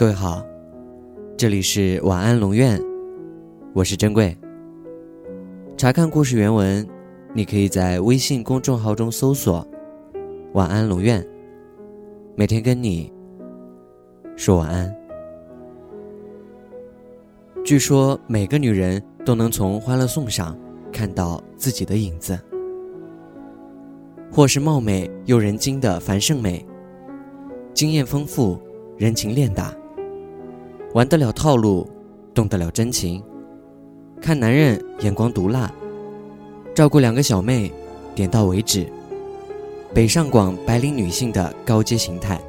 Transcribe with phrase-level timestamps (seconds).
[0.00, 0.42] 各位好，
[1.36, 2.80] 这里是晚安龙院，
[3.74, 4.34] 我是珍贵。
[5.76, 6.88] 查看故事原文，
[7.34, 9.62] 你可以在微信公众号中搜索
[10.56, 11.22] “晚安龙院”，
[12.34, 13.12] 每天跟你
[14.36, 14.96] 说晚安。
[17.62, 20.58] 据说每个女人都能从《欢乐颂》上
[20.90, 22.40] 看到自己的影子，
[24.32, 26.64] 或是貌美又人精的樊胜美，
[27.74, 28.58] 经验丰富，
[28.96, 29.76] 人情练达。
[30.92, 31.88] 玩得了套路，
[32.34, 33.22] 动得了真情，
[34.20, 35.72] 看男人眼光毒辣，
[36.74, 37.72] 照顾两个小妹，
[38.14, 38.86] 点到为止。
[39.94, 42.40] 北上广白领女性的高阶形态，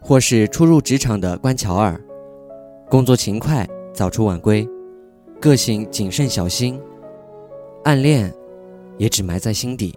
[0.00, 2.00] 或是初入职场的关乔儿，
[2.88, 4.68] 工作勤快，早出晚归，
[5.40, 6.80] 个性谨慎小心，
[7.82, 8.32] 暗恋
[8.98, 9.92] 也只埋在心底。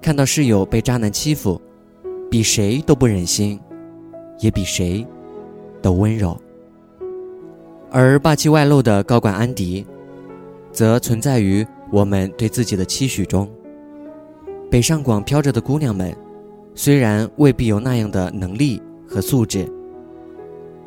[0.00, 1.60] 看到室友被渣男欺负，
[2.30, 3.58] 比谁都不忍心。
[4.40, 5.06] 也比谁
[5.82, 6.36] 都温柔，
[7.90, 9.84] 而霸气外露的高管安迪，
[10.72, 13.48] 则存在于我们对自己的期许中。
[14.70, 16.14] 北上广飘着的姑娘们，
[16.74, 19.66] 虽然未必有那样的能力和素质，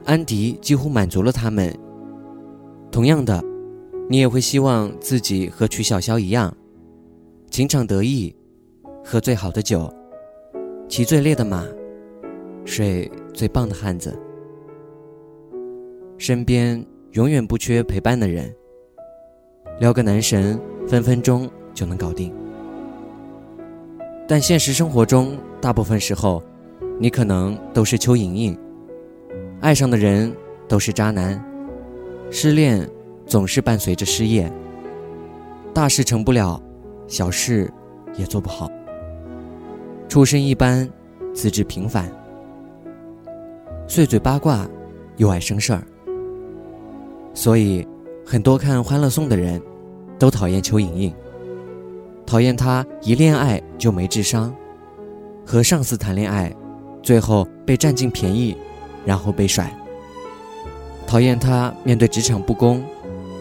[0.06, 1.74] 安迪几乎满足了他们。
[2.92, 3.44] 同样的，
[4.08, 6.56] 你也会希望自己和曲筱绡一样，
[7.50, 8.36] 情场得意，
[9.04, 9.92] 喝最好的酒，
[10.88, 11.66] 骑最烈的马。
[12.64, 14.18] 睡最棒的汉子，
[16.18, 18.54] 身边永远不缺陪伴的人，
[19.80, 22.34] 撩个男神分分钟就能搞定。
[24.28, 26.42] 但现实生活中，大部分时候，
[27.00, 28.58] 你可能都是邱莹莹，
[29.60, 30.32] 爱上的人
[30.68, 31.44] 都是渣男，
[32.30, 32.88] 失恋
[33.26, 34.52] 总是伴随着失业，
[35.74, 36.62] 大事成不了，
[37.08, 37.72] 小事
[38.16, 38.70] 也做不好，
[40.08, 40.88] 出身一般，
[41.34, 42.21] 资质平凡。
[43.94, 44.66] 碎嘴八卦，
[45.18, 45.84] 又爱生事儿，
[47.34, 47.86] 所以
[48.26, 49.62] 很多看《欢乐颂》的人，
[50.18, 51.14] 都讨厌邱莹莹。
[52.26, 54.56] 讨厌她一恋爱就没智商，
[55.46, 56.56] 和上司谈恋爱，
[57.04, 58.56] 最后被占尽便宜，
[59.04, 59.70] 然后被甩。
[61.06, 62.82] 讨厌她面对职场不公，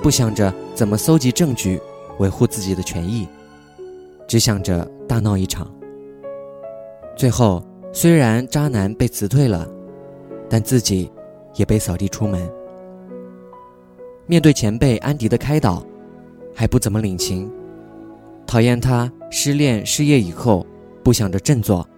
[0.02, 1.80] 不想着怎么搜集证据
[2.18, 3.28] 维护自己的权益，
[4.26, 5.72] 只想着大闹一场。
[7.16, 7.62] 最后
[7.92, 9.64] 虽然渣男被辞退了。
[10.50, 11.10] 但自己
[11.54, 12.40] 也被扫地出门。
[14.26, 15.82] 面对前辈安迪的开导，
[16.54, 17.50] 还不怎么领情。
[18.46, 20.66] 讨厌他失恋失业以后
[21.04, 21.88] 不想着振作，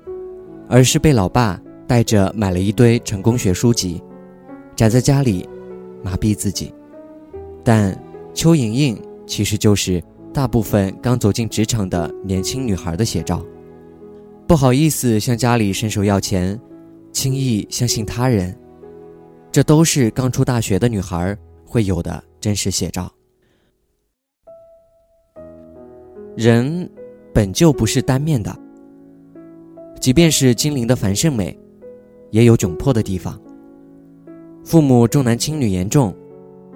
[0.68, 4.02] 而是被老爸带着买了一堆成功学书籍，
[4.76, 5.48] 宅在家里
[6.02, 6.72] 麻痹自己。
[7.64, 7.98] 但
[8.34, 10.02] 邱莹莹其实就是
[10.32, 13.42] 大部分刚走进职场的年轻女孩的写照，
[14.46, 16.58] 不好意思向家里伸手要钱。
[17.12, 18.56] 轻易相信他人，
[19.52, 23.12] 这都是刚出大学的女孩会有的真实写照。
[26.34, 26.90] 人
[27.32, 28.54] 本就不是单面的，
[30.00, 31.56] 即便是精灵的樊胜美，
[32.30, 33.38] 也有窘迫的地方。
[34.64, 36.16] 父母重男轻女严重，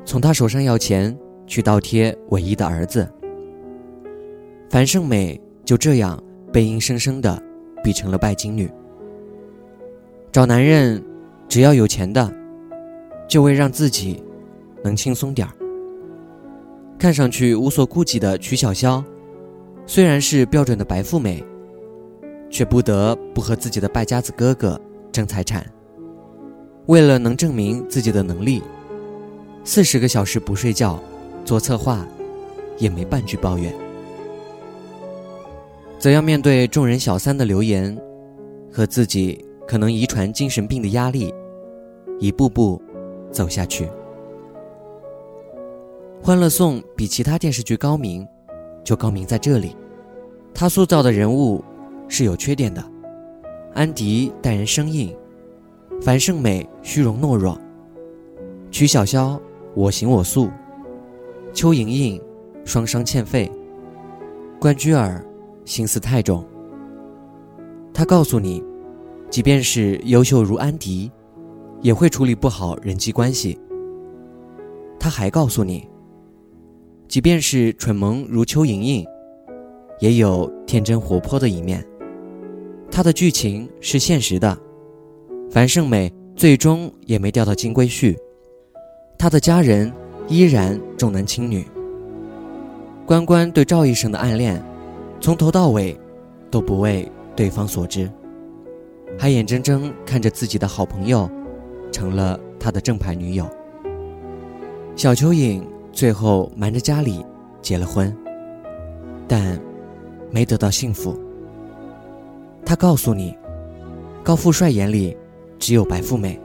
[0.04, 1.16] 从他手上要钱
[1.47, 3.10] 去倒贴唯一的儿子。
[4.68, 6.22] 樊胜美就这样
[6.53, 7.42] 被硬生生的
[7.82, 8.70] 逼成了拜金女。
[10.36, 11.02] 找男人，
[11.48, 12.30] 只要有钱的，
[13.26, 14.22] 就为让自己
[14.84, 15.54] 能轻松点儿。
[16.98, 19.02] 看上去无所顾忌的曲筱绡，
[19.86, 21.42] 虽然是标准的白富美，
[22.50, 24.78] 却不得不和自己的败家子哥哥
[25.10, 25.64] 争财产。
[26.84, 28.62] 为了能证明自己的能力，
[29.64, 31.03] 四十个小时不睡觉
[31.47, 32.06] 做策划，
[32.76, 33.74] 也没半句抱怨，
[35.98, 37.98] 则要面对众人小三的流言
[38.70, 39.42] 和自己。
[39.66, 41.34] 可能遗传精神病的压力，
[42.21, 42.81] 一步步
[43.32, 43.84] 走下去。
[46.22, 48.27] 《欢乐颂》比其他电视剧高明，
[48.84, 49.77] 就高明在这里，
[50.54, 51.65] 他塑造的人物
[52.09, 52.83] 是有缺点的。
[53.74, 55.15] 安迪待人生硬，
[56.01, 57.59] 樊胜美虚荣懦弱，
[58.71, 59.39] 曲筱绡
[59.74, 60.48] 我行我素，
[61.53, 62.21] 邱莹莹
[62.65, 63.51] 双商欠费，
[64.60, 65.22] 关雎尔
[65.65, 66.45] 心思太重。
[67.92, 68.65] 他告诉你。
[69.36, 71.12] 即便是优秀如安迪，
[71.83, 73.60] 也会处理不好人际关系。
[74.98, 75.86] 他还告诉你，
[77.06, 79.06] 即便是蠢萌如邱莹莹，
[80.00, 81.86] 也有天真活泼的一面。
[82.91, 84.56] 他的剧情是现实的，
[85.50, 88.16] 樊胜美最终也没钓到金龟婿，
[89.18, 89.92] 他的家人
[90.28, 91.62] 依然重男轻女。
[93.04, 94.65] 关关对赵医生的暗恋，
[95.21, 95.94] 从头到尾
[96.50, 97.06] 都不为
[97.36, 98.10] 对方所知。
[99.18, 101.28] 还眼睁睁看着自己的好朋友
[101.91, 103.48] 成了他的正牌女友。
[104.95, 107.24] 小蚯蚓最后瞒着家里
[107.60, 108.15] 结了婚，
[109.27, 109.59] 但
[110.30, 111.18] 没得到幸福。
[112.65, 113.36] 他告诉你，
[114.22, 115.16] 高富帅眼里
[115.59, 116.39] 只有白富美，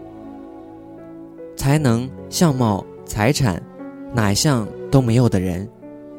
[1.55, 3.61] 才能、相貌、财产，
[4.13, 5.67] 哪一项都没有的人，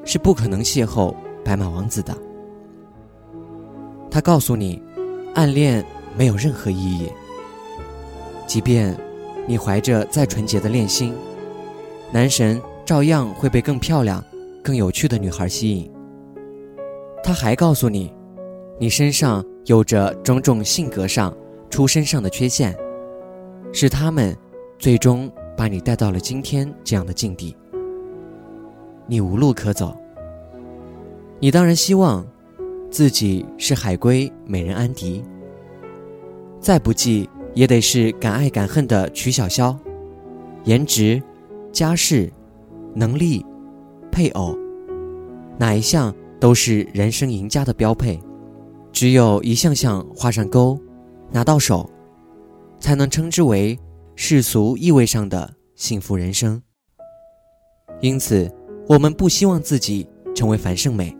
[0.05, 1.15] 是不可能邂逅
[1.45, 2.17] 白马王子的。
[4.11, 4.83] 他告诉你，
[5.35, 5.85] 暗恋
[6.17, 7.11] 没有任何意义。
[8.47, 8.97] 即便
[9.47, 11.15] 你怀着再纯洁的恋心，
[12.11, 14.23] 男神照样会被更漂亮、
[14.63, 15.91] 更有趣的女孩吸引。
[17.23, 18.13] 他还告诉你，
[18.79, 21.35] 你身上有着种种性格上、
[21.71, 22.77] 出身上的缺陷，
[23.73, 24.37] 是他们
[24.79, 27.57] 最终把你带到了今天这样的境地。
[29.07, 29.97] 你无路可走，
[31.41, 32.27] 你当然希望。
[32.91, 35.25] 自己是海归美人安迪，
[36.63, 39.77] 再不济也得是敢爱敢恨的曲筱绡，
[40.63, 41.21] 颜值、
[41.73, 42.33] 家世、
[42.95, 43.45] 能力、
[44.13, 44.57] 配偶，
[45.59, 48.19] 哪一项都是人生赢家的标配。
[48.93, 50.79] 只有一项项画上钩，
[51.33, 51.91] 拿到手，
[52.79, 53.77] 才能称之为
[54.15, 56.63] 世俗意味上的幸福人生。
[58.01, 58.49] 因此，
[58.87, 61.15] 我们不希望自己成为樊胜美。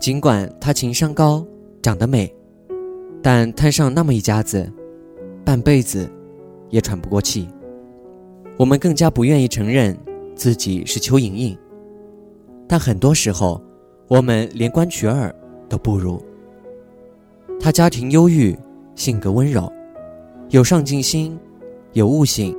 [0.00, 1.46] 尽管她情商高，
[1.80, 2.34] 长得美，
[3.22, 4.70] 但摊上那么一家子，
[5.44, 6.10] 半辈子
[6.70, 7.48] 也喘不过气。
[8.56, 9.96] 我们更加不愿意承认
[10.34, 11.56] 自己是邱莹莹，
[12.66, 13.60] 但很多时候，
[14.08, 15.34] 我们连关渠儿
[15.68, 16.22] 都不如。
[17.60, 18.56] 她家庭优郁，
[18.94, 19.70] 性格温柔，
[20.50, 21.38] 有上进心，
[21.92, 22.56] 有悟性，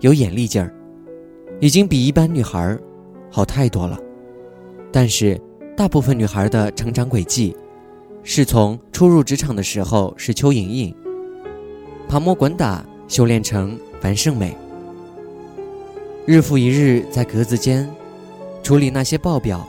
[0.00, 0.74] 有眼力劲儿，
[1.60, 2.78] 已经比一般女孩
[3.30, 3.98] 好太多了。
[4.90, 5.40] 但是。
[5.74, 7.56] 大部分女孩的成长轨迹，
[8.24, 10.94] 是从初入职场的时候是邱莹莹，
[12.08, 14.56] 爬摸滚打修炼成樊胜美，
[16.24, 17.88] 日复一日在格子间
[18.62, 19.66] 处理那些报表、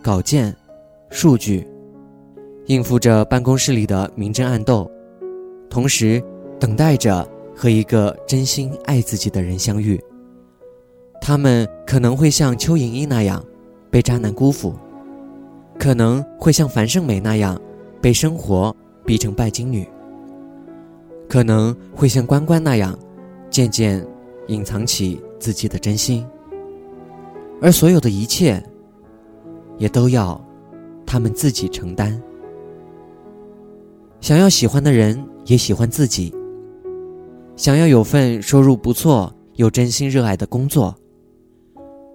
[0.00, 0.54] 稿件、
[1.10, 1.66] 数据，
[2.66, 4.90] 应付着办公室里的明争暗斗，
[5.68, 6.22] 同时
[6.60, 10.00] 等待着和一个真心爱自己的人相遇。
[11.20, 13.44] 他们可能会像邱莹莹那样
[13.90, 14.74] 被渣男辜负。
[15.78, 17.56] 可能会像樊胜美那样，
[18.00, 18.74] 被生活
[19.04, 19.84] 逼成拜金女；
[21.28, 22.98] 可能会像关关那样，
[23.50, 24.04] 渐渐
[24.46, 26.26] 隐藏起自己的真心。
[27.60, 28.62] 而所有的一切，
[29.78, 30.40] 也都要
[31.04, 32.20] 他们自己承担。
[34.20, 36.34] 想要喜欢的人也喜欢自己，
[37.56, 40.94] 想要有份收入不错又真心热爱的工作，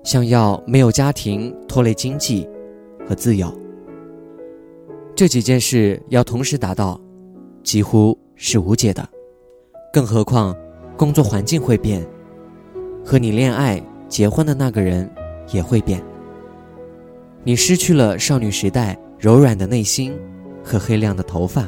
[0.04, 2.48] 想要没有家庭拖累经济。
[3.06, 3.54] 和自由，
[5.16, 7.00] 这几件事要同时达到，
[7.64, 9.08] 几乎是无解的。
[9.94, 10.56] 更何况，
[10.98, 12.06] 工作环境会变，
[13.06, 15.10] 和你恋爱、结婚的那个人
[15.52, 16.04] 也会变。
[17.44, 20.18] 你失去了少女时代柔软的内心
[20.64, 21.68] 和黑亮的头发，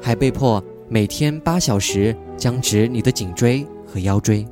[0.00, 4.46] 还被迫每天八小时僵直你的颈椎和腰椎。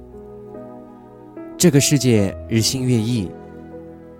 [1.58, 3.30] 这个世界日新月异。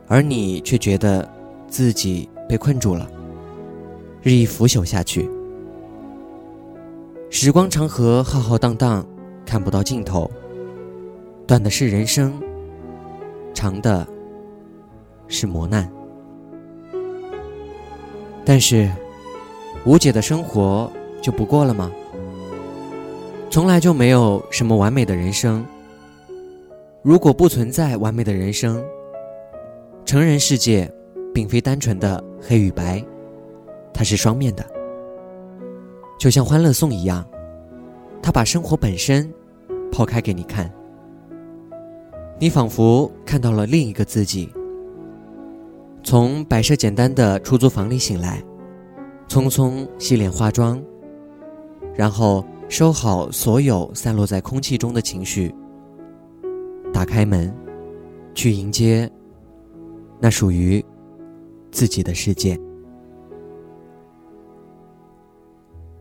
[0.08, 1.28] 而你却觉得
[1.66, 3.10] 自己被困住了，
[4.26, 5.30] 日益腐朽下去。
[7.30, 9.06] 时光长河浩浩荡荡，
[9.47, 10.28] 看不到尽头。
[11.47, 12.33] 短的是人生，
[13.54, 14.04] 长的
[15.28, 15.88] 是磨难。
[18.45, 18.90] 但是，
[19.85, 20.90] 无解的生活
[21.23, 21.88] 就不过了吗？
[23.49, 25.64] 从来就没有什么完美的人生。
[27.00, 28.85] 如果不存在完美的人生，
[30.04, 30.92] 成人世界，
[31.33, 33.00] 并非单纯的黑与白，
[33.97, 34.62] 它是双面的。
[36.19, 37.26] 就像《欢乐颂》一样，
[38.23, 39.33] 它把生活本身
[39.91, 40.71] 抛开给你看，
[42.38, 44.53] 你仿佛看到了另一个自己。
[46.03, 48.43] 从摆设简单的出租房里醒来，
[49.29, 50.81] 匆匆洗脸化妆，
[51.95, 55.55] 然后收好所有散落在空气中的情绪，
[56.93, 57.53] 打开门，
[58.35, 59.11] 去迎接。
[60.21, 60.85] 那属于
[61.71, 62.59] 自己的世界。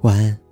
[0.02, 0.45] 晚安。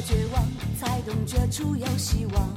[0.00, 0.44] 绝望，
[0.78, 2.48] 才懂这处有希望，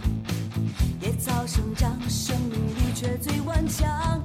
[1.01, 4.21] 野草生长，生命力却最顽强。